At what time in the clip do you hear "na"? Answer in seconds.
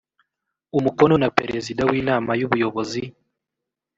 1.23-1.29